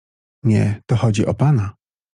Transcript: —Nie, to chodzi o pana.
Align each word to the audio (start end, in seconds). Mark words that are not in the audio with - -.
—Nie, 0.43 0.81
to 0.85 0.95
chodzi 0.95 1.25
o 1.25 1.33
pana. 1.33 1.75